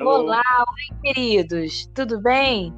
Olá, 0.00 0.42
oi, 0.72 0.98
queridos. 1.00 1.86
Tudo 1.94 2.20
bem? 2.20 2.74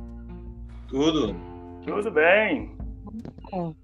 Tudo. 0.88 1.34
Tudo 1.82 2.10
bem. 2.10 2.76
Bom, 3.50 3.74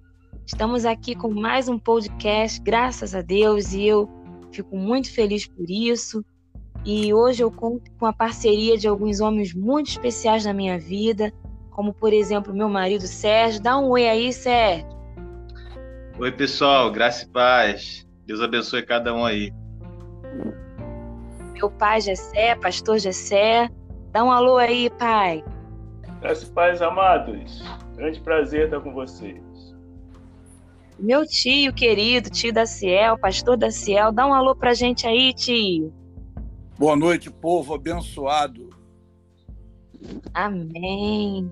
estamos 0.45 0.85
aqui 0.85 1.15
com 1.15 1.33
mais 1.33 1.67
um 1.67 1.79
podcast, 1.79 2.61
graças 2.61 3.15
a 3.15 3.23
Deus, 3.23 3.73
e 3.73 3.87
eu 3.87 4.07
fico 4.51 4.77
muito 4.77 5.11
feliz 5.11 5.47
por 5.47 5.67
isso. 5.67 6.23
E 6.85 7.11
hoje 7.11 7.41
eu 7.41 7.49
conto 7.49 7.91
com 7.97 8.05
a 8.05 8.13
parceria 8.13 8.77
de 8.77 8.87
alguns 8.87 9.19
homens 9.19 9.51
muito 9.51 9.89
especiais 9.89 10.45
na 10.45 10.53
minha 10.53 10.77
vida, 10.77 11.33
como 11.71 11.91
por 11.91 12.13
exemplo 12.13 12.53
meu 12.53 12.69
marido 12.69 13.07
Sérgio. 13.07 13.63
Dá 13.63 13.79
um 13.79 13.89
oi 13.89 14.07
aí, 14.07 14.31
Sérgio. 14.31 14.87
Oi, 16.19 16.31
pessoal, 16.31 16.91
graça 16.91 17.25
e 17.25 17.27
paz. 17.29 18.04
Deus 18.25 18.41
abençoe 18.41 18.83
cada 18.83 19.13
um 19.13 19.23
aí. 19.23 19.53
Meu 21.53 21.69
pai 21.69 22.01
Gessé, 22.01 22.55
pastor 22.55 22.99
Gessé. 22.99 23.69
Dá 24.11 24.23
um 24.23 24.31
alô 24.31 24.57
aí, 24.57 24.89
pai. 24.89 25.43
E 26.23 26.45
paz, 26.47 26.81
amados. 26.81 27.63
Grande 27.95 28.19
prazer 28.19 28.65
estar 28.65 28.81
com 28.81 28.93
vocês. 28.93 29.43
Meu 30.97 31.25
tio 31.25 31.73
querido, 31.73 32.29
tio 32.29 32.53
da 32.53 32.65
Ciel, 32.65 33.17
pastor 33.17 33.57
da 33.57 33.69
Ciel. 33.69 34.11
Dá 34.11 34.25
um 34.25 34.33
alô 34.33 34.55
pra 34.55 34.73
gente 34.73 35.05
aí, 35.05 35.33
tio. 35.33 35.93
Boa 36.79 36.95
noite, 36.95 37.29
povo 37.29 37.73
abençoado. 37.73 38.69
Amém. 40.33 41.51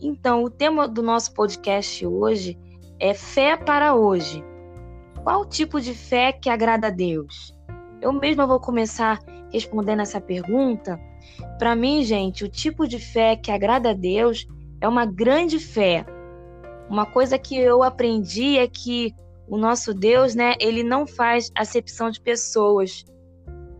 Então, 0.00 0.42
o 0.42 0.50
tema 0.50 0.86
do 0.86 1.02
nosso 1.02 1.32
podcast 1.32 2.04
hoje 2.04 2.58
é 2.98 3.14
fé 3.14 3.56
para 3.56 3.94
hoje. 3.94 4.44
Qual 5.22 5.44
tipo 5.44 5.80
de 5.80 5.94
fé 5.94 6.32
que 6.32 6.50
agrada 6.50 6.88
a 6.88 6.90
Deus? 6.90 7.56
Eu 8.00 8.12
mesma 8.12 8.44
vou 8.44 8.58
começar 8.58 9.20
respondendo 9.52 10.02
essa 10.02 10.20
pergunta. 10.20 10.98
Para 11.58 11.76
mim, 11.76 12.02
gente, 12.02 12.44
o 12.44 12.48
tipo 12.48 12.88
de 12.88 12.98
fé 12.98 13.36
que 13.36 13.52
agrada 13.52 13.90
a 13.90 13.94
Deus 13.94 14.46
é 14.80 14.88
uma 14.88 15.06
grande 15.06 15.60
fé. 15.60 16.04
Uma 16.90 17.06
coisa 17.06 17.38
que 17.38 17.56
eu 17.56 17.84
aprendi 17.84 18.58
é 18.58 18.66
que 18.66 19.14
o 19.46 19.56
nosso 19.56 19.94
Deus, 19.94 20.34
né, 20.34 20.54
ele 20.58 20.82
não 20.82 21.06
faz 21.06 21.52
acepção 21.54 22.10
de 22.10 22.20
pessoas. 22.20 23.04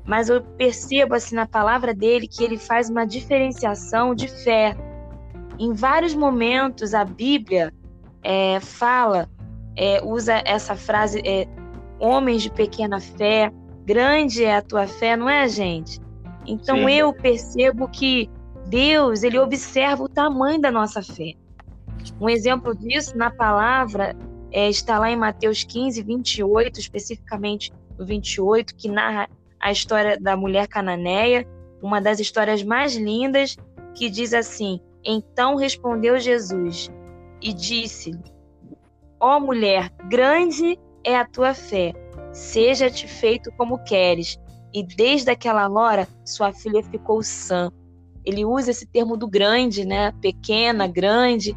Mas 0.06 0.28
eu 0.28 0.42
percebo 0.42 1.14
assim 1.14 1.34
na 1.34 1.47
palavra 1.47 1.92
dele 1.92 2.28
que 2.28 2.45
ele 2.45 2.56
faz 2.56 2.89
uma 2.89 3.05
diferenciação 3.05 4.14
de 4.14 4.28
fé. 4.28 4.77
Em 5.58 5.72
vários 5.72 6.14
momentos 6.14 6.95
a 6.95 7.05
Bíblia 7.05 7.72
é, 8.22 8.61
fala, 8.61 9.28
é, 9.77 10.03
usa 10.05 10.42
essa 10.45 10.77
frase, 10.77 11.20
é, 11.25 11.47
homens 11.98 12.42
de 12.42 12.51
pequena 12.51 13.01
fé, 13.01 13.51
grande 13.84 14.45
é 14.45 14.56
a 14.56 14.62
tua 14.62 14.87
fé, 14.87 15.17
não 15.17 15.29
é, 15.29 15.48
gente? 15.48 16.01
Então 16.47 16.77
Sim. 16.77 16.91
eu 16.91 17.12
percebo 17.12 17.89
que 17.89 18.29
Deus, 18.67 19.23
ele 19.23 19.39
observa 19.39 20.03
o 20.03 20.09
tamanho 20.09 20.61
da 20.61 20.70
nossa 20.70 21.03
fé. 21.03 21.34
Um 22.20 22.29
exemplo 22.29 22.75
disso 22.75 23.17
na 23.17 23.31
palavra 23.31 24.17
é, 24.51 24.69
está 24.69 24.98
lá 24.98 25.11
em 25.11 25.17
Mateus 25.17 25.64
15, 25.64 26.03
28, 26.03 26.81
especificamente 26.81 27.73
no 27.98 28.05
28, 28.05 28.75
que 28.75 28.89
narra 28.89 29.29
a 29.61 29.70
história 29.70 30.19
da 30.19 30.36
mulher 30.36 30.67
cananeia, 30.67 31.47
uma 31.81 32.01
das 32.01 32.19
histórias 32.20 32.62
mais 32.62 32.97
lindas, 32.97 33.57
que 33.95 34.11
diz 34.11 34.34
assim: 34.34 34.81
Então 35.05 35.57
respondeu 35.57 36.19
Jesus: 36.19 36.91
e 37.41 37.53
disse: 37.53 38.12
Ó 39.23 39.39
mulher, 39.39 39.89
grande 40.09 40.77
é 41.05 41.17
a 41.17 41.25
tua 41.25 41.55
fé, 41.55 41.92
seja-te 42.33 43.06
feito 43.06 43.53
como 43.56 43.79
queres. 43.84 44.37
E 44.75 44.83
desde 44.83 45.31
aquela 45.31 45.70
hora, 45.70 46.09
sua 46.25 46.53
filha 46.53 46.83
ficou 46.83 47.23
sã. 47.23 47.70
Ele 48.24 48.45
usa 48.45 48.73
esse 48.73 48.85
termo 48.85 49.17
do 49.17 49.29
grande, 49.29 49.85
né? 49.85 50.11
Pequena, 50.20 50.89
grande. 50.89 51.57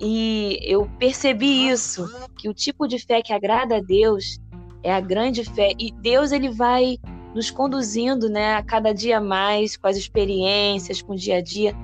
E 0.00 0.58
eu 0.62 0.90
percebi 0.98 1.68
isso, 1.68 2.04
que 2.36 2.48
o 2.48 2.54
tipo 2.54 2.88
de 2.88 2.98
fé 2.98 3.22
que 3.22 3.32
agrada 3.32 3.76
a 3.76 3.80
Deus 3.80 4.40
é 4.82 4.92
a 4.92 5.00
grande 5.00 5.44
fé. 5.44 5.74
E 5.78 5.92
Deus 5.92 6.32
ele 6.32 6.50
vai 6.50 6.96
nos 7.32 7.48
conduzindo, 7.48 8.28
né, 8.28 8.54
a 8.54 8.62
cada 8.62 8.92
dia 8.92 9.20
mais 9.20 9.76
com 9.76 9.86
as 9.86 9.96
experiências, 9.96 11.00
com 11.00 11.12
o 11.12 11.16
dia 11.16 11.36
a 11.36 11.40
dia, 11.40 11.76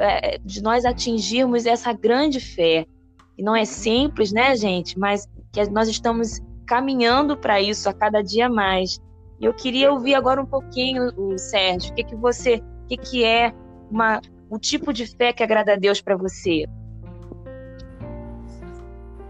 é, 0.00 0.38
de 0.38 0.60
nós 0.60 0.84
atingirmos 0.84 1.64
essa 1.64 1.92
grande 1.92 2.40
fé. 2.40 2.86
E 3.38 3.42
não 3.42 3.54
é 3.54 3.64
simples, 3.64 4.32
né, 4.32 4.56
gente? 4.56 4.98
Mas 4.98 5.28
que 5.52 5.64
nós 5.70 5.88
estamos 5.88 6.40
caminhando 6.66 7.36
para 7.36 7.62
isso 7.62 7.88
a 7.88 7.94
cada 7.94 8.20
dia 8.20 8.48
mais. 8.48 9.00
E 9.40 9.44
eu 9.44 9.54
queria 9.54 9.92
ouvir 9.92 10.16
agora 10.16 10.42
um 10.42 10.46
pouquinho, 10.46 11.12
o 11.16 11.38
Sérgio, 11.38 11.92
o 11.92 11.94
que, 11.94 12.02
que 12.02 12.16
você, 12.16 12.56
o 12.56 12.86
que, 12.88 12.96
que 12.96 13.24
é 13.24 13.54
uma, 13.90 14.20
o 14.50 14.58
tipo 14.58 14.92
de 14.92 15.06
fé 15.06 15.32
que 15.32 15.42
agrada 15.42 15.74
a 15.74 15.76
Deus 15.76 16.00
para 16.00 16.16
você? 16.16 16.66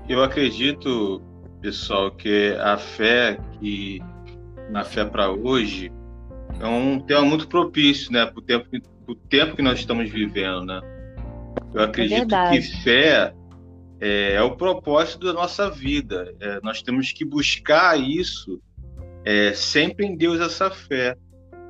Eu 0.08 0.22
acredito, 0.22 1.20
pessoal, 1.60 2.10
que 2.10 2.56
a 2.58 2.78
fé 2.78 3.38
que 3.60 4.00
na 4.70 4.84
fé 4.84 5.04
para 5.04 5.30
hoje 5.30 5.92
é 6.58 6.66
um 6.66 6.98
tema 6.98 7.22
muito 7.22 7.46
propício, 7.46 8.10
né, 8.10 8.25
para 8.25 8.38
o 8.38 8.42
tempo 8.42 8.66
tempo 9.28 9.56
que 9.56 9.62
nós 9.62 9.78
estamos 9.78 10.10
vivendo, 10.10 10.64
né? 10.64 10.80
Eu 11.75 11.82
acredito 11.82 12.34
é 12.34 12.50
que 12.50 12.62
fé 12.82 13.34
é, 14.00 14.34
é, 14.34 14.42
o 14.42 14.56
propósito 14.56 15.26
da 15.26 15.32
nossa 15.32 15.70
vida. 15.70 16.34
É, 16.41 16.60
nós 16.62 16.82
temos 16.82 17.12
que 17.12 17.25
buscar 17.25 17.98
isso 17.98 18.60
é, 19.25 19.53
sempre 19.53 20.06
em 20.06 20.16
Deus 20.16 20.41
essa 20.41 20.70
fé. 20.70 21.16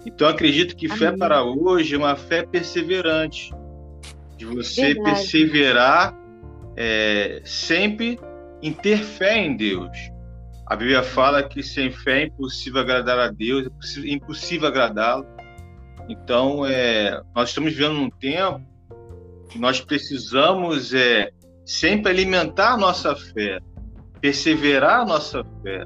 Então 0.07 0.29
acredito 0.29 0.77
que 0.77 0.87
Amém. 0.87 0.99
fé 0.99 1.13
para 1.17 1.43
hoje 1.43 1.95
é 1.95 1.99
uma 1.99 2.17
fé 2.17 2.45
perseverante, 2.45 3.53
de 4.37 4.45
você 4.45 4.95
Verdade. 4.95 5.11
perseverar 5.11 6.15
é, 6.77 7.43
sempre 7.45 8.19
em 8.63 8.73
ter 8.73 8.99
fé 8.99 9.39
em 9.39 9.57
Deus. 9.57 9.97
A 10.67 10.77
Bíblia 10.77 11.03
fala 11.03 11.43
que 11.43 11.63
sem 11.63 11.91
fé 11.91 12.23
é 12.23 12.27
impossível 12.27 12.81
agradar 12.81 13.19
a 13.19 13.29
Deus, 13.29 13.67
é 13.97 14.09
impossível 14.11 14.69
agradá-lo. 14.69 15.27
Então, 16.09 16.65
é, 16.65 17.21
nós 17.35 17.49
estamos 17.49 17.73
vivendo 17.73 17.99
um 17.99 18.11
tempo 18.11 18.61
que 19.49 19.59
nós 19.59 19.81
precisamos 19.81 20.93
é, 20.93 21.31
sempre 21.69 22.11
alimentar 22.11 22.73
a 22.73 22.77
nossa 22.79 23.15
fé, 23.15 23.61
perseverar 24.23 25.01
a 25.01 25.05
nossa 25.05 25.45
fé. 25.63 25.85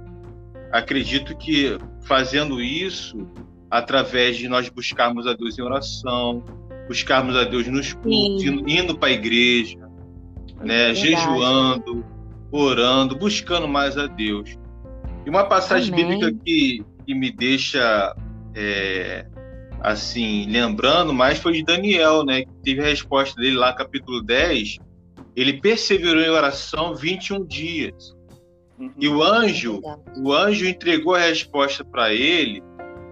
Acredito 0.71 1.37
que 1.37 1.77
fazendo 2.07 2.63
isso, 2.63 3.29
através 3.69 4.37
de 4.37 4.49
nós 4.49 4.69
buscarmos 4.69 5.27
a 5.27 5.35
Deus 5.35 5.59
em 5.59 5.63
oração, 5.63 6.45
buscarmos 6.87 7.35
a 7.35 7.43
Deus 7.43 7.67
nos 7.67 7.95
cultos, 7.95 8.45
indo, 8.45 8.71
indo 8.71 8.97
para 8.97 9.09
a 9.09 9.13
igreja, 9.13 9.81
né, 10.63 10.93
é 10.93 10.95
jejuando, 10.95 12.05
orando, 12.53 13.17
buscando 13.17 13.67
mais 13.67 13.99
a 13.99 14.07
Deus. 14.07 14.57
E 15.27 15.31
uma 15.31 15.45
passagem 15.45 15.93
Amém. 15.93 16.07
bíblica 16.07 16.33
que, 16.45 16.85
que 17.05 17.13
me 17.13 17.33
deixa 17.33 18.15
é, 18.55 19.27
assim, 19.81 20.47
lembrando 20.49 21.13
mais 21.13 21.41
foi 21.41 21.55
de 21.55 21.65
Daniel, 21.65 22.25
né? 22.25 22.43
Que 22.43 22.55
teve 22.63 22.83
a 22.83 22.87
resposta 22.87 23.41
dele 23.41 23.57
lá, 23.57 23.73
capítulo 23.73 24.23
10. 24.23 24.79
Ele 25.35 25.61
perseverou 25.61 26.23
em 26.23 26.31
oração 26.31 26.95
21 26.95 27.45
dias. 27.45 28.15
Uhum. 28.79 28.93
E 28.99 29.09
o 29.09 29.23
anjo, 29.23 29.81
o 30.17 30.33
anjo 30.33 30.67
entregou 30.67 31.15
a 31.15 31.21
resposta 31.21 31.85
para 31.85 32.13
ele 32.13 32.63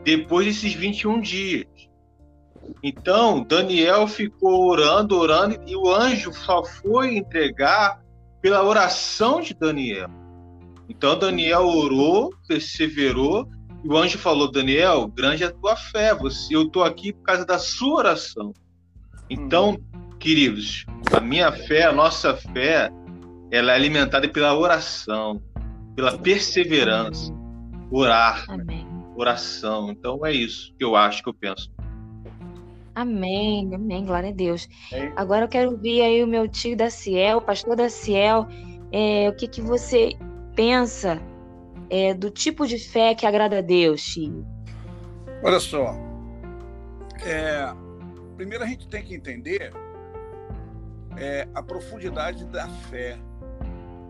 depois 0.05 0.47
desses 0.47 0.75
21 0.75 1.21
dias. 1.21 1.67
Então, 2.83 3.43
Daniel 3.43 4.07
ficou 4.07 4.69
orando, 4.69 5.17
orando, 5.17 5.59
e 5.67 5.75
o 5.77 5.93
anjo 5.93 6.33
só 6.33 6.65
foi 6.65 7.17
entregar 7.17 8.01
pela 8.41 8.63
oração 8.63 9.41
de 9.41 9.55
Daniel. 9.55 10.09
Então, 10.89 11.19
Daniel 11.19 11.66
orou, 11.66 12.33
perseverou, 12.47 13.49
e 13.84 13.89
o 13.89 13.97
anjo 13.97 14.19
falou: 14.19 14.51
Daniel, 14.51 15.09
grande 15.09 15.45
é 15.45 15.47
a 15.47 15.53
tua 15.53 15.77
fé, 15.77 16.15
você, 16.15 16.55
eu 16.55 16.63
estou 16.63 16.83
aqui 16.83 17.13
por 17.13 17.23
causa 17.23 17.45
da 17.45 17.59
sua 17.59 17.99
oração. 17.99 18.53
Então, 19.28 19.71
uhum. 19.71 19.90
Queridos, 20.21 20.84
a 21.13 21.19
minha 21.19 21.51
fé, 21.51 21.84
a 21.84 21.93
nossa 21.93 22.37
fé, 22.37 22.91
ela 23.51 23.72
é 23.72 23.75
alimentada 23.75 24.28
pela 24.28 24.57
oração, 24.57 25.43
pela 25.97 26.17
perseverança, 26.17 27.33
orar, 27.91 28.45
Amém. 28.49 28.87
oração. 29.17 29.91
Então, 29.91 30.25
é 30.25 30.33
isso 30.33 30.72
que 30.78 30.84
eu 30.84 30.95
acho, 30.95 31.22
que 31.22 31.31
eu 31.31 31.34
penso. 31.34 31.72
Amém, 32.95 33.75
amém, 33.75 34.05
glória 34.05 34.28
a 34.28 34.33
Deus. 34.33 34.69
É. 34.93 35.11
Agora 35.17 35.45
eu 35.45 35.49
quero 35.49 35.71
ouvir 35.71 36.03
aí 36.03 36.23
o 36.23 36.27
meu 36.27 36.47
tio 36.47 36.77
da 36.77 36.91
Ciel, 36.91 37.39
o 37.39 37.43
pastor 37.43 37.75
da 37.75 37.89
Ciel, 37.89 38.47
é, 38.93 39.28
o 39.28 39.34
que, 39.34 39.49
que 39.49 39.63
você 39.63 40.13
pensa 40.55 41.21
é, 41.89 42.13
do 42.13 42.31
tipo 42.31 42.66
de 42.66 42.78
fé 42.78 43.15
que 43.15 43.27
agrada 43.27 43.59
a 43.59 43.63
Deus, 43.63 44.03
Chico? 44.03 44.45
Olha 45.43 45.59
só. 45.59 45.95
É, 47.25 47.73
primeiro 48.37 48.65
a 48.65 48.66
gente 48.66 48.87
tem 48.89 49.03
que 49.03 49.15
entender 49.15 49.73
é, 51.16 51.48
a 51.54 51.62
profundidade 51.62 52.45
da 52.47 52.68
fé. 52.68 53.18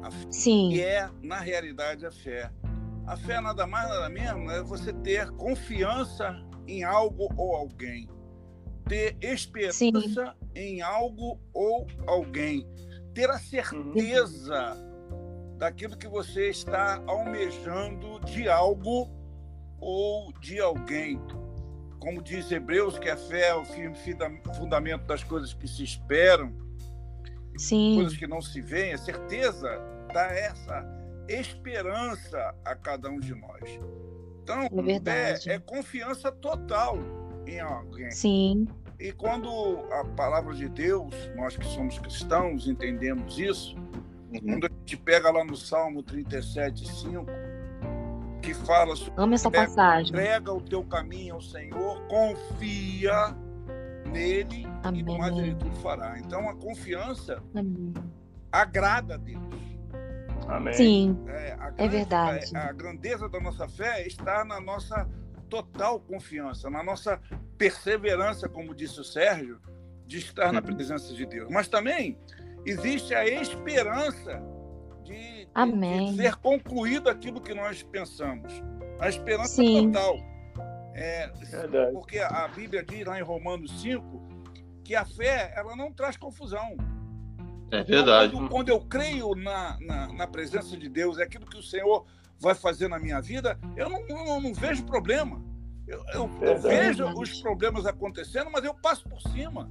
A 0.03 0.11
fé 0.11 0.27
Sim. 0.31 0.71
Que 0.71 0.83
é, 0.83 1.09
na 1.23 1.39
realidade, 1.39 2.07
a 2.07 2.11
fé. 2.11 2.51
A 3.07 3.17
fé 3.17 3.41
nada 3.41 3.67
mais, 3.67 3.89
nada 3.89 4.09
menos 4.09 4.53
é 4.53 4.63
você 4.63 4.93
ter 4.93 5.31
confiança 5.33 6.41
em 6.67 6.85
algo 6.85 7.29
ou 7.37 7.55
alguém. 7.55 8.09
Ter 8.89 9.17
esperança 9.21 9.75
Sim. 9.75 10.33
em 10.55 10.83
algo 10.83 11.41
ou 11.53 11.87
alguém. 12.07 12.67
Ter 13.15 13.29
a 13.31 13.39
certeza 13.39 14.75
uhum. 14.75 15.59
daquilo 15.59 15.97
que 15.97 16.09
você 16.09 16.51
está 16.51 17.03
almejando 17.07 18.21
de 18.21 18.49
algo 18.49 19.11
ou 19.81 20.33
de 20.35 20.61
alguém. 20.61 21.21
Como 21.99 22.23
diz 22.23 22.51
Hebreus, 22.51 22.99
que 22.99 23.11
a 23.11 23.17
fé 23.17 23.49
é 23.49 23.55
o 23.55 23.65
firme 23.65 23.97
fundamento 24.57 25.05
das 25.05 25.23
coisas 25.23 25.53
que 25.53 25.69
se 25.69 25.83
esperam, 25.85 26.55
Sim. 27.61 27.97
coisas 27.97 28.17
que 28.17 28.27
não 28.27 28.41
se 28.41 28.61
veem. 28.63 28.95
A 28.95 28.99
certeza 28.99 29.79
dá 30.13 30.27
essa 30.33 30.83
esperança 31.29 32.55
a 32.65 32.75
cada 32.75 33.11
um 33.11 33.21
de 33.21 33.35
nós. 33.35 33.79
Então, 34.43 34.63
é, 35.07 35.33
é, 35.33 35.55
é 35.55 35.59
confiança 35.59 36.33
total 36.33 36.99
em 37.47 37.61
alguém. 37.61 38.11
Sim. 38.11 38.67
E 38.99 39.13
quando 39.13 39.49
a 39.93 40.05
palavra 40.17 40.55
de 40.55 40.69
Deus, 40.69 41.15
nós 41.37 41.57
que 41.57 41.67
somos 41.67 41.99
cristãos, 41.99 42.67
entendemos 42.67 43.39
isso, 43.39 43.77
uhum. 43.77 44.41
quando 44.41 44.67
a 44.67 44.71
gente 44.71 44.97
pega 44.97 45.31
lá 45.31 45.45
no 45.45 45.57
Salmo 45.57 46.03
37, 46.03 46.87
5, 46.87 47.27
que 48.43 48.55
fala 48.55 48.97
sobre 48.97 49.23
Amo 49.23 49.35
essa 49.35 49.51
passagem. 49.51 50.11
entrega 50.11 50.53
o 50.53 50.61
teu 50.63 50.83
caminho 50.83 51.35
ao 51.35 51.43
Senhor, 51.43 52.01
confia 52.09 53.37
nele 54.11 54.67
Amém. 54.83 55.01
e 55.01 55.05
no 55.05 55.19
mais 55.19 55.37
ele 55.37 55.55
tudo 55.55 55.75
fará. 55.77 56.19
Então 56.19 56.49
a 56.49 56.55
confiança 56.55 57.43
Amém. 57.55 57.95
agrada 58.53 59.15
a 59.15 59.17
Deus. 59.17 59.61
Amém. 60.49 60.75
Sim, 60.75 61.19
é, 61.29 61.57
grande, 61.57 61.75
é 61.79 61.89
verdade. 61.89 62.57
A, 62.57 62.69
a 62.69 62.73
grandeza 62.73 63.29
da 63.29 63.41
nossa 63.41 63.69
fé 63.69 64.07
está 64.07 64.45
na 64.45 64.61
nossa 64.61 65.09
total 65.49 66.01
confiança, 66.01 66.71
na 66.71 66.83
nossa 66.83 67.21
perseverança, 67.59 68.49
como 68.49 68.75
disse 68.75 69.01
o 69.01 69.05
Sérgio, 69.05 69.61
de 70.07 70.19
estar 70.19 70.53
na 70.53 70.63
presença 70.63 71.13
de 71.15 71.27
Deus. 71.27 71.49
Mas 71.51 71.69
também 71.69 72.19
existe 72.65 73.15
a 73.15 73.25
esperança 73.27 74.43
de, 75.05 75.47
de 75.47 76.17
ser 76.17 76.37
concluído 76.37 77.09
aquilo 77.09 77.41
que 77.41 77.55
nós 77.55 77.83
pensamos. 77.83 78.53
A 78.99 79.09
esperança 79.09 79.57
Sim. 79.57 79.93
total. 79.93 80.30
É, 80.95 81.31
porque 81.93 82.19
a 82.19 82.49
Bíblia 82.49 82.85
diz 82.85 83.07
lá 83.07 83.19
em 83.19 83.23
Romanos 83.23 83.81
5 83.81 84.29
que 84.85 84.95
a 84.95 85.05
fé 85.05 85.53
ela 85.57 85.77
não 85.77 85.93
traz 85.93 86.17
confusão. 86.17 86.77
É 87.71 87.85
verdade. 87.85 88.33
Quando, 88.33 88.49
quando 88.49 88.69
eu 88.69 88.81
creio 88.81 89.35
na, 89.35 89.79
na, 89.81 90.13
na, 90.13 90.27
presença 90.27 90.77
de 90.77 90.89
Deus, 90.89 91.19
é 91.19 91.23
aquilo 91.23 91.47
que 91.47 91.57
o 91.57 91.63
Senhor 91.63 92.05
vai 92.41 92.55
fazer 92.55 92.89
na 92.89 92.99
minha 92.99 93.21
vida, 93.21 93.59
eu 93.77 93.89
não, 93.89 94.05
não, 94.09 94.41
não 94.41 94.55
vejo 94.55 94.85
problema. 94.85 95.41
Eu, 95.87 96.05
eu, 96.13 96.31
eu, 96.41 96.59
vejo 96.59 97.05
os 97.21 97.41
problemas 97.41 97.87
acontecendo, 97.87 98.51
mas 98.51 98.65
eu 98.65 98.75
passo 98.75 99.09
por 99.09 99.21
cima. 99.21 99.71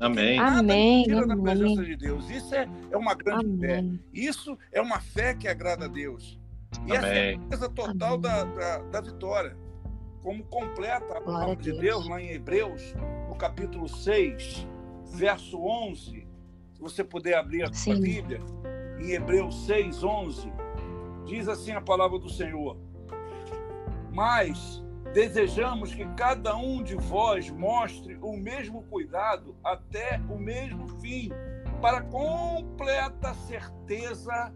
Amém. 0.00 0.38
Amém. 0.38 1.04
Tira 1.04 1.26
da 1.26 1.36
presença 1.36 1.84
de 1.84 1.96
Deus. 1.96 2.30
Isso 2.30 2.54
é, 2.54 2.68
é 2.90 2.96
uma 2.96 3.14
grande 3.14 3.44
Amém. 3.44 3.60
fé. 3.60 3.84
Isso 4.12 4.56
é 4.72 4.80
uma 4.80 5.00
fé 5.00 5.34
que 5.34 5.48
agrada 5.48 5.86
a 5.86 5.88
Deus. 5.88 6.38
E 6.86 6.96
Amém. 6.96 7.10
é 7.10 7.34
a 7.34 7.38
certeza 7.38 7.68
total 7.70 8.16
da, 8.18 8.44
da, 8.44 8.78
da, 8.78 9.00
vitória. 9.00 9.56
Como 10.22 10.44
completa 10.44 11.18
a 11.18 11.20
palavra 11.20 11.56
de 11.56 11.72
Deus. 11.72 12.08
Lá 12.08 12.20
em 12.20 12.30
Hebreus, 12.30 12.94
no 13.28 13.36
capítulo 13.36 13.88
6, 13.88 14.66
verso 15.12 15.58
11 15.60 16.28
se 16.78 16.82
você 16.82 17.02
puder 17.02 17.34
abrir 17.34 17.64
a 17.64 17.72
sua 17.72 17.96
Bíblia, 17.96 18.38
em 19.00 19.10
Hebreus 19.10 19.66
6, 19.66 20.04
11, 20.04 20.52
diz 21.26 21.48
assim 21.48 21.72
a 21.72 21.80
palavra 21.80 22.20
do 22.20 22.30
Senhor. 22.30 22.76
Mas 24.12 24.80
desejamos 25.12 25.92
que 25.92 26.06
cada 26.14 26.56
um 26.56 26.80
de 26.80 26.94
vós 26.94 27.50
mostre 27.50 28.16
o 28.22 28.36
mesmo 28.36 28.84
cuidado 28.84 29.56
até 29.64 30.20
o 30.30 30.38
mesmo 30.38 30.86
fim, 31.00 31.30
para 31.82 32.00
completa 32.02 33.34
certeza 33.34 34.54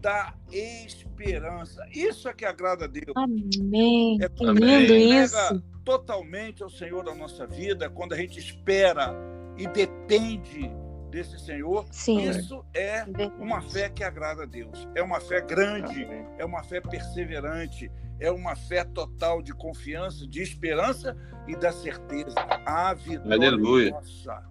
da 0.00 0.34
esperança. 0.50 1.86
Isso 1.92 2.28
é 2.28 2.32
que 2.32 2.44
agrada 2.44 2.86
a 2.86 2.88
Deus. 2.88 3.12
Amém. 3.16 4.18
É 4.20 4.28
que 4.28 4.44
lindo 4.44 4.94
isso. 4.94 5.62
Totalmente 5.84 6.62
ao 6.62 6.70
Senhor 6.70 7.04
da 7.04 7.14
nossa 7.14 7.46
vida, 7.46 7.88
quando 7.90 8.12
a 8.12 8.16
gente 8.16 8.38
espera 8.38 9.14
e 9.56 9.66
depende 9.66 10.70
desse 11.10 11.38
Senhor, 11.38 11.84
Sim. 11.90 12.20
isso 12.20 12.64
é 12.72 13.04
uma 13.38 13.60
fé 13.60 13.88
que 13.88 14.04
agrada 14.04 14.44
a 14.44 14.46
Deus. 14.46 14.88
É 14.94 15.02
uma 15.02 15.20
fé 15.20 15.40
grande, 15.40 16.06
é 16.38 16.44
uma 16.44 16.62
fé 16.62 16.80
perseverante, 16.80 17.90
é 18.20 18.30
uma 18.30 18.54
fé 18.54 18.84
total 18.84 19.42
de 19.42 19.52
confiança, 19.52 20.26
de 20.26 20.40
esperança 20.40 21.16
e 21.48 21.56
da 21.56 21.72
certeza. 21.72 22.34
A 22.64 22.94
vitória 22.94 23.48
Aleluia. 23.48 23.90
nossa. 23.90 24.50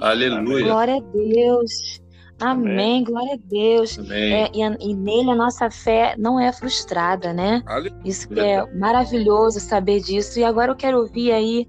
Aleluia. 0.00 0.64
Glória 0.64 0.96
a 0.96 1.00
Deus. 1.00 2.00
Amém, 2.40 2.72
Amém. 2.72 3.04
glória 3.04 3.34
a 3.34 3.38
Deus. 3.42 3.98
É, 4.10 4.48
e, 4.54 4.90
e, 4.90 4.94
nele 4.94 5.30
a 5.30 5.34
nossa 5.34 5.70
fé 5.70 6.14
não 6.16 6.38
é 6.38 6.52
frustrada, 6.52 7.32
né? 7.32 7.62
Aleluia. 7.66 8.00
Isso 8.04 8.28
que 8.28 8.38
é 8.38 8.64
maravilhoso 8.74 9.58
saber 9.58 10.00
disso. 10.00 10.38
E 10.38 10.44
agora 10.44 10.70
eu 10.70 10.76
quero 10.76 10.98
ouvir 10.98 11.32
aí, 11.32 11.68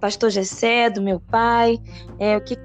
pastor 0.00 0.30
Gessé, 0.30 0.90
do 0.90 1.00
meu 1.00 1.20
pai, 1.20 1.78
é, 2.18 2.36
o 2.36 2.40
que 2.42 2.56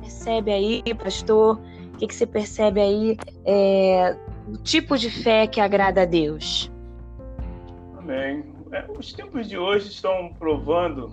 percebe 0.00 0.52
aí, 0.52 0.82
pastor? 0.94 1.60
O 1.94 1.96
que, 1.98 2.06
que 2.06 2.14
você 2.14 2.26
percebe 2.26 2.80
aí? 2.80 3.16
É, 3.44 4.16
o 4.46 4.56
tipo 4.58 4.96
de 4.96 5.10
fé 5.10 5.48
que 5.48 5.60
agrada 5.60 6.02
a 6.02 6.04
Deus? 6.04 6.70
Amém. 7.98 8.44
É, 8.70 8.86
os 8.96 9.12
tempos 9.12 9.48
de 9.48 9.58
hoje 9.58 9.88
estão 9.88 10.32
provando 10.38 11.10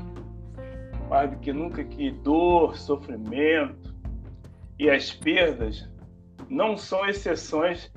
mais 1.10 1.32
do 1.32 1.38
que 1.38 1.52
nunca 1.52 1.84
que 1.84 2.12
dor, 2.12 2.78
sofrimento 2.78 3.85
e 4.78 4.90
as 4.90 5.12
perdas 5.12 5.90
não 6.50 6.78
são 6.78 7.08
exceções 7.08 7.92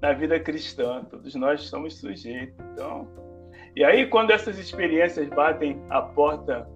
na 0.00 0.12
vida 0.12 0.38
cristã. 0.38 1.04
Todos 1.04 1.34
nós 1.34 1.62
estamos 1.62 1.98
sujeitos. 1.98 2.56
Então, 2.72 3.08
e 3.74 3.84
aí 3.84 4.06
quando 4.06 4.30
essas 4.30 4.58
experiências 4.58 5.28
batem 5.28 5.80
a 5.90 6.00
porta 6.02 6.66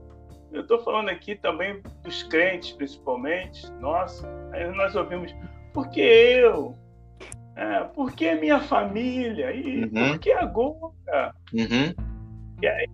eu 0.53 0.63
estou 0.63 0.81
falando 0.81 1.09
aqui 1.11 1.37
também 1.37 1.81
dos 2.03 2.23
crentes, 2.25 2.73
principalmente. 2.73 3.71
Nossa, 3.75 4.29
aí 4.53 4.69
nós 4.75 4.97
ouvimos, 4.97 5.35
por 5.73 5.89
que 5.91 6.01
eu? 6.01 6.77
É, 7.57 7.85
por 7.85 8.13
que 8.13 8.35
minha 8.35 8.61
família? 8.61 9.53
E 9.53 9.85
uhum. 9.85 9.91
por 9.91 10.19
que 10.19 10.33
agora? 10.33 11.35
Uhum. 11.53 11.95
E 12.61 12.67
aí 12.67 12.89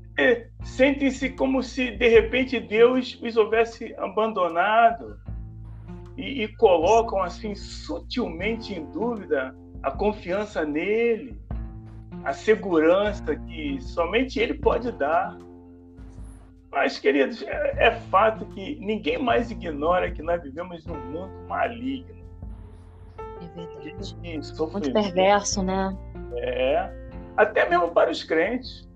sentem-se 0.63 1.31
como 1.31 1.63
se 1.63 1.91
de 1.93 2.09
repente 2.09 2.61
Deus 2.61 3.19
os 3.23 3.37
houvesse 3.37 3.95
abandonado 3.99 5.19
e, 6.17 6.45
e 6.45 6.49
colocam 6.57 7.23
assim 7.23 7.55
sutilmente 7.55 8.75
em 8.75 8.85
dúvida 8.91 9.55
a 9.83 9.91
confiança 9.91 10.65
nele, 10.65 11.41
a 12.25 12.33
segurança 12.33 13.37
que 13.37 13.81
somente 13.81 14.41
ele 14.41 14.55
pode 14.55 14.91
dar. 14.93 15.37
Mas, 16.73 16.99
queridos, 16.99 17.43
é, 17.43 17.87
é, 17.87 17.91
fato 18.11 18.45
que 18.47 18.77
ninguém 18.81 19.19
mais 19.19 19.51
ignora 19.51 20.11
que 20.11 20.23
nós 20.23 20.43
vivemos 20.43 20.85
num 20.87 20.99
mundo 21.07 21.33
maligno. 21.49 22.17
É 23.41 23.47
verdade. 23.55 24.17
Muito 24.73 24.93
perverso, 24.93 25.63
né? 25.63 25.97
É. 26.35 26.91
Até 27.37 27.69
mesmo 27.69 27.91
para 27.93 28.11
os 28.11 28.25
crentes. 28.25 28.89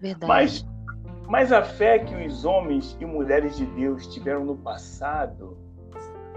Verdade. 0.00 0.26
Mas, 0.26 0.66
mas 1.28 1.52
a 1.52 1.62
fé 1.62 2.00
que 2.00 2.14
os 2.26 2.44
homens 2.44 2.96
e 3.00 3.06
mulheres 3.06 3.56
de 3.56 3.64
Deus 3.66 4.06
tiveram 4.08 4.44
no 4.44 4.56
passado, 4.56 5.56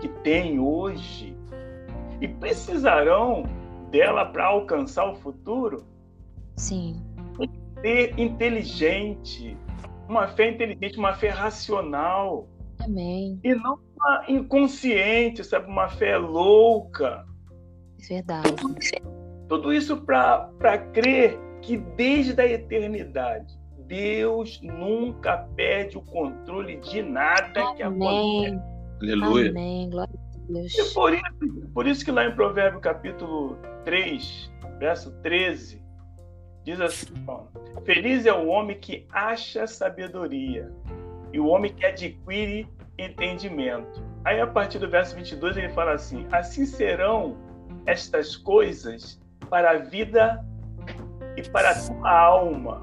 que 0.05 0.09
têm 0.21 0.59
hoje, 0.59 1.35
e 2.21 2.27
precisarão 2.27 3.43
dela 3.89 4.25
para 4.25 4.45
alcançar 4.45 5.09
o 5.09 5.15
futuro. 5.15 5.83
Sim. 6.57 7.03
Ser 7.81 8.17
inteligente, 8.19 9.57
uma 10.07 10.27
fé 10.27 10.51
inteligente, 10.51 10.97
uma 11.00 11.13
fé 11.15 11.29
racional. 11.29 12.47
Amém. 12.79 13.39
E 13.43 13.55
não 13.55 13.79
uma 13.97 14.25
inconsciente, 14.27 15.43
sabe? 15.43 15.67
Uma 15.67 15.89
fé 15.89 16.17
louca. 16.17 17.25
Verdade. 18.07 18.53
Tudo 19.50 19.74
isso 19.74 19.97
para 19.97 20.77
crer 20.93 21.39
que 21.62 21.77
desde 21.77 22.39
a 22.39 22.45
eternidade 22.45 23.57
Deus 23.88 24.59
nunca 24.62 25.47
perde 25.55 25.97
o 25.97 26.01
controle 26.01 26.77
de 26.77 27.01
nada 27.01 27.62
Amém. 27.62 27.75
que 27.75 27.83
acontece. 27.83 28.75
Aleluia. 29.05 29.50
Amém. 29.51 29.89
Glória 29.89 30.13
a 30.13 30.51
Deus. 30.51 30.77
E 30.77 30.93
por 30.93 31.13
isso, 31.13 31.69
por 31.74 31.88
isso 31.88 32.05
que 32.05 32.12
lá 32.12 32.25
em 32.25 32.35
Provérbio 32.35 32.79
capítulo 32.79 33.57
3, 33.83 34.51
verso 34.79 35.12
13, 35.21 35.85
Diz 36.65 36.81
assim: 36.81 37.13
Feliz 37.85 38.25
é 38.25 38.33
o 38.33 38.47
homem 38.47 38.77
que 38.79 39.05
acha 39.12 39.67
sabedoria 39.67 40.74
e 41.31 41.39
o 41.39 41.45
homem 41.45 41.71
que 41.71 41.85
adquire 41.85 42.67
entendimento. 42.97 44.03
Aí, 44.25 44.41
a 44.41 44.47
partir 44.47 44.79
do 44.79 44.89
verso 44.89 45.15
22, 45.15 45.57
ele 45.57 45.69
fala 45.69 45.93
assim: 45.93 46.25
Assim 46.31 46.65
serão 46.65 47.38
estas 47.85 48.35
coisas 48.35 49.21
para 49.47 49.71
a 49.71 49.77
vida 49.77 50.43
e 51.38 51.47
para 51.50 51.69
a 51.69 51.75
tua 51.75 52.09
alma, 52.09 52.81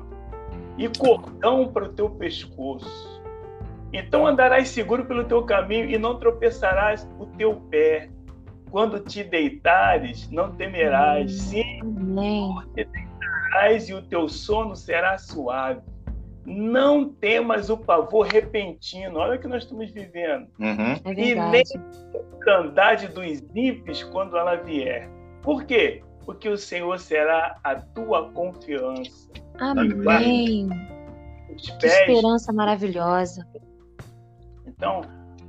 e 0.78 0.88
cordão 0.88 1.72
para 1.72 1.86
o 1.86 1.92
teu 1.92 2.08
pescoço. 2.08 3.20
Então 3.92 4.26
andarás 4.26 4.68
seguro 4.68 5.04
pelo 5.04 5.24
teu 5.24 5.42
caminho 5.42 5.88
e 5.90 5.98
não 5.98 6.18
tropeçarás 6.18 7.06
o 7.18 7.26
teu 7.26 7.56
pé. 7.70 8.08
Quando 8.70 8.98
te 9.00 9.22
deitares, 9.22 10.30
não 10.30 10.52
temerás. 10.52 11.32
Sim, 11.32 11.80
te 12.74 12.84
deitarás 12.84 13.88
e 13.88 13.94
o 13.94 14.00
teu 14.00 14.28
sono 14.28 14.74
será 14.74 15.18
suave. 15.18 15.82
Não 16.44 17.08
temas 17.08 17.68
o 17.68 17.76
pavor 17.76 18.26
repentino. 18.26 19.18
Olha 19.18 19.36
o 19.36 19.38
que 19.38 19.46
nós 19.46 19.64
estamos 19.64 19.90
vivendo. 19.90 20.48
Uhum. 20.58 20.94
É 21.04 21.12
e 21.12 21.34
nem 21.34 21.62
a 21.62 22.38
grandade 22.38 23.08
dos 23.08 23.42
ímpios 23.54 24.02
quando 24.04 24.36
ela 24.36 24.56
vier. 24.56 25.08
Por 25.42 25.64
quê? 25.64 26.02
Porque 26.24 26.48
o 26.48 26.56
Senhor 26.56 26.98
será 26.98 27.58
a 27.62 27.76
tua 27.76 28.30
confiança. 28.32 29.30
Amém. 29.58 30.68
Que 31.58 31.86
esperança 31.86 32.52
maravilhosa. 32.52 33.46
Então, 34.82 35.02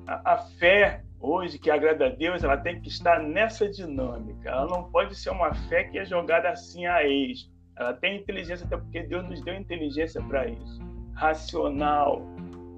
a, 0.05 0.33
a 0.33 0.37
fé 0.37 1.01
hoje 1.19 1.57
que 1.57 1.71
agrada 1.71 2.05
a 2.05 2.09
Deus, 2.09 2.43
ela 2.43 2.55
tem 2.55 2.79
que 2.79 2.87
estar 2.87 3.19
nessa 3.19 3.67
dinâmica. 3.67 4.47
Ela 4.47 4.67
não 4.67 4.83
pode 4.91 5.15
ser 5.15 5.31
uma 5.31 5.51
fé 5.55 5.85
que 5.85 5.97
é 5.97 6.05
jogada 6.05 6.51
assim 6.51 6.85
a 6.85 7.03
ex. 7.03 7.51
Ela 7.75 7.93
tem 7.93 8.17
inteligência, 8.17 8.63
até 8.63 8.77
porque 8.77 9.01
Deus 9.01 9.27
nos 9.27 9.43
deu 9.43 9.55
inteligência 9.55 10.21
para 10.21 10.47
isso. 10.47 10.79
Racional, 11.15 12.21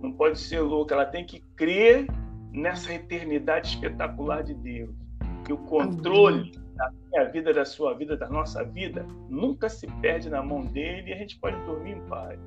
não 0.02 0.14
pode 0.14 0.40
ser 0.40 0.62
louca. 0.62 0.96
Ela 0.96 1.06
tem 1.06 1.26
que 1.26 1.42
crer 1.58 2.08
nessa 2.54 2.94
eternidade 2.94 3.68
espetacular 3.68 4.42
de 4.42 4.54
Deus. 4.54 4.96
Que 5.44 5.52
o 5.52 5.58
controle 5.58 6.54
da 6.76 6.90
minha 7.12 7.26
vida, 7.32 7.54
da 7.54 7.66
sua 7.66 7.94
vida, 7.96 8.16
da 8.16 8.30
nossa 8.30 8.64
vida, 8.64 9.06
nunca 9.30 9.68
se 9.68 9.88
perde 10.00 10.30
na 10.30 10.42
mão 10.42 10.62
dele 10.62 11.10
e 11.10 11.14
a 11.14 11.18
gente 11.18 11.38
pode 11.38 11.58
dormir 11.66 11.98
em 11.98 12.02
paz. 12.08 12.40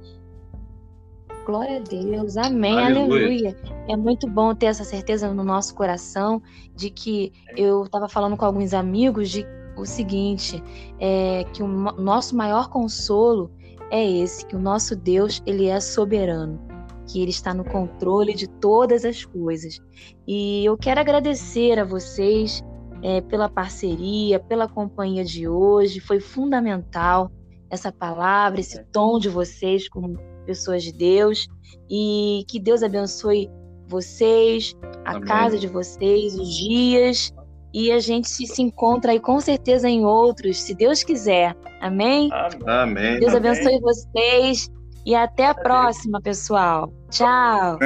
Glória 1.49 1.79
a 1.79 1.81
Deus, 1.81 2.37
amém, 2.37 2.79
aleluia. 2.79 3.25
aleluia. 3.25 3.57
É 3.89 3.97
muito 3.97 4.29
bom 4.29 4.55
ter 4.55 4.67
essa 4.67 4.85
certeza 4.85 5.33
no 5.33 5.43
nosso 5.43 5.75
coração 5.75 6.43
de 6.77 6.91
que 6.91 7.33
eu 7.57 7.85
estava 7.85 8.07
falando 8.07 8.37
com 8.37 8.45
alguns 8.45 8.75
amigos 8.75 9.31
de 9.31 9.47
o 9.75 9.87
seguinte, 9.87 10.63
é 11.01 11.45
que 11.55 11.63
o 11.63 11.67
nosso 11.67 12.37
maior 12.37 12.69
consolo 12.69 13.51
é 13.91 14.07
esse, 14.07 14.45
que 14.45 14.55
o 14.55 14.59
nosso 14.59 14.95
Deus, 14.95 15.43
ele 15.47 15.69
é 15.69 15.81
soberano, 15.81 16.61
que 17.07 17.23
ele 17.23 17.31
está 17.31 17.55
no 17.55 17.65
controle 17.65 18.35
de 18.35 18.47
todas 18.47 19.07
as 19.07 19.25
coisas. 19.25 19.81
E 20.27 20.67
eu 20.67 20.77
quero 20.77 21.01
agradecer 21.01 21.79
a 21.79 21.85
vocês 21.85 22.63
é, 23.03 23.23
pela 23.23 23.49
parceria, 23.49 24.39
pela 24.39 24.69
companhia 24.69 25.25
de 25.25 25.49
hoje, 25.49 25.99
foi 25.99 26.21
fundamental 26.21 27.33
essa 27.71 27.91
palavra, 27.91 28.61
esse 28.61 28.85
tom 28.93 29.19
de 29.19 29.31
vocês 29.31 29.89
como 29.89 30.28
pessoas 30.49 30.83
de 30.83 30.93
Deus 30.93 31.47
e 31.91 32.43
que 32.49 32.59
Deus 32.59 32.83
abençoe 32.83 33.51
vocês, 33.87 34.75
a 35.05 35.13
Amém. 35.13 35.25
casa 35.25 35.59
de 35.59 35.67
vocês, 35.67 36.35
os 36.39 36.55
dias 36.57 37.35
e 37.75 37.93
a 37.93 37.99
gente 37.99 38.29
se, 38.29 38.63
encontra 38.63 39.13
aí 39.13 39.21
com 39.21 39.39
certeza 39.41 39.89
em 39.89 40.07
outros, 40.07 40.59
se 40.63 40.75
Deus 40.75 41.03
quiser. 41.03 41.55
Amém? 41.83 42.31
Amém. 42.67 43.21
Deus 43.21 43.35
Amém. 43.35 43.51
abençoe 43.51 43.79
vocês 43.81 44.71
e 45.05 45.15
até 45.15 45.47
a 45.47 45.55
próxima, 45.55 46.19
pessoal. 46.23 46.91
Tchau. 47.11 47.79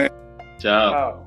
Tchau. 0.59 1.22